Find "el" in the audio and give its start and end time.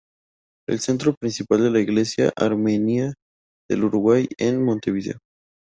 0.67-0.79